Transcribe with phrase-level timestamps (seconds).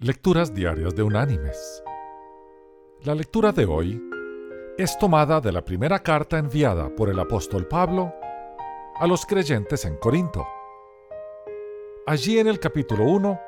[0.00, 1.82] Lecturas Diarias de Unánimes.
[3.02, 4.00] La lectura de hoy
[4.78, 8.14] es tomada de la primera carta enviada por el apóstol Pablo
[8.94, 10.46] a los creyentes en Corinto.
[12.06, 13.40] Allí en el capítulo 1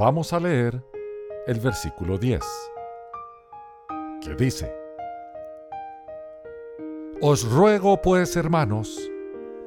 [0.00, 0.82] vamos a leer
[1.46, 2.42] el versículo 10,
[4.20, 4.74] que dice,
[7.20, 8.98] Os ruego pues, hermanos,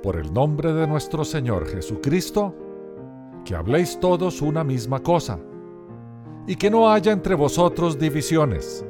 [0.04, 2.54] por el nombre de nuestro Señor Jesucristo,
[3.46, 5.40] que habléis todos una misma cosa
[6.48, 8.86] y que no haya entre vosotros divisiones,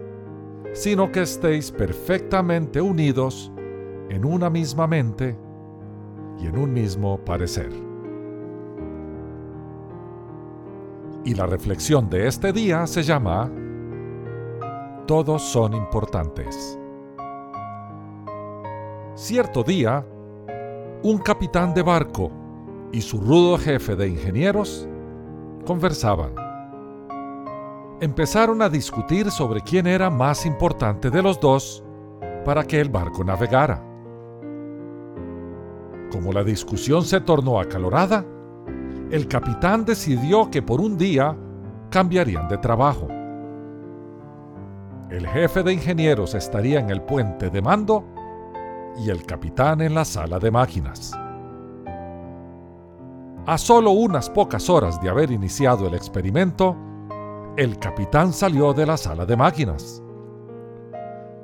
[0.74, 3.52] sino que estéis perfectamente unidos
[4.10, 5.38] en una misma mente
[6.40, 7.72] y en un mismo parecer.
[11.24, 13.52] Y la reflexión de este día se llama
[15.06, 16.80] Todos son importantes.
[19.16, 20.06] Cierto día,
[21.04, 22.32] un capitán de barco
[22.92, 24.88] y su rudo jefe de ingenieros
[25.66, 26.41] conversaban
[28.02, 31.84] empezaron a discutir sobre quién era más importante de los dos
[32.44, 33.86] para que el barco navegara.
[36.12, 38.26] Como la discusión se tornó acalorada,
[39.12, 41.38] el capitán decidió que por un día
[41.92, 43.08] cambiarían de trabajo.
[45.12, 48.04] El jefe de ingenieros estaría en el puente de mando
[48.98, 51.12] y el capitán en la sala de máquinas.
[53.46, 56.76] A solo unas pocas horas de haber iniciado el experimento,
[57.58, 60.02] el capitán salió de la sala de máquinas.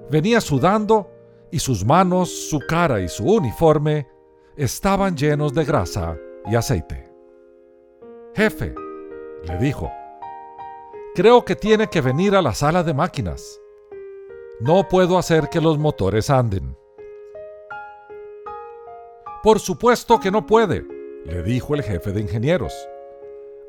[0.09, 1.09] Venía sudando
[1.51, 4.07] y sus manos, su cara y su uniforme
[4.55, 7.11] estaban llenos de grasa y aceite.
[8.35, 8.73] Jefe,
[9.43, 9.91] le dijo,
[11.13, 13.59] creo que tiene que venir a la sala de máquinas.
[14.59, 16.75] No puedo hacer que los motores anden.
[19.43, 20.85] Por supuesto que no puede,
[21.25, 22.73] le dijo el jefe de ingenieros.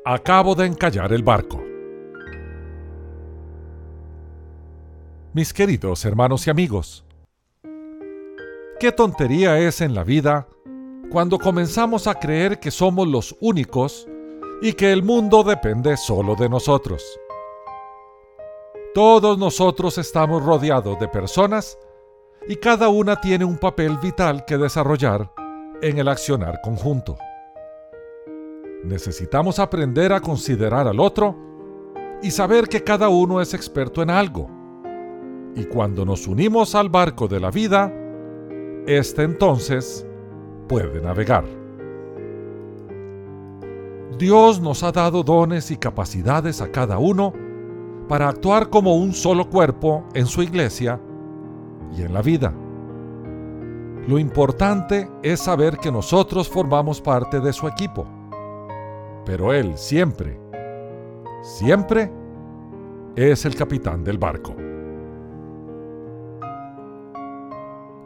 [0.05, 1.68] Acabo de encallar el barco.
[5.33, 7.05] Mis queridos hermanos y amigos.
[8.79, 10.47] Qué tontería es en la vida
[11.11, 14.07] cuando comenzamos a creer que somos los únicos
[14.61, 17.03] y que el mundo depende solo de nosotros.
[18.93, 21.77] Todos nosotros estamos rodeados de personas
[22.47, 25.31] y cada una tiene un papel vital que desarrollar
[25.81, 27.17] en el accionar conjunto.
[28.83, 31.35] Necesitamos aprender a considerar al otro
[32.23, 34.58] y saber que cada uno es experto en algo
[35.55, 37.93] y cuando nos unimos al barco de la vida,
[38.85, 40.05] éste entonces
[40.67, 41.45] puede navegar.
[44.17, 47.33] Dios nos ha dado dones y capacidades a cada uno
[48.07, 50.99] para actuar como un solo cuerpo en su iglesia
[51.95, 52.53] y en la vida.
[54.07, 58.05] Lo importante es saber que nosotros formamos parte de su equipo,
[59.25, 60.39] pero Él siempre,
[61.43, 62.11] siempre
[63.15, 64.55] es el capitán del barco.